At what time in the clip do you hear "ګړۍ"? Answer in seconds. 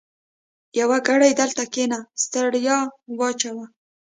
1.07-1.31